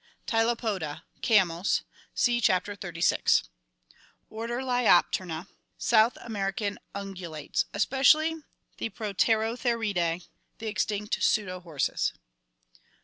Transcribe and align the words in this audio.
Tylopoda. 0.25 1.03
Camels 1.21 1.83
(see 2.15 2.41
Chapter 2.41 2.75
XXXVI). 2.75 3.43
Order 4.31 4.61
Litopterna. 4.61 5.45
South 5.77 6.17
American 6.21 6.79
ungulates. 6.95 7.65
Especially 7.71 8.37
the 8.77 8.89
Proterotheriidae, 8.89 10.27
the 10.57 10.65
extinct 10.67 11.21
"pseudo 11.21 11.59
horses." 11.59 12.13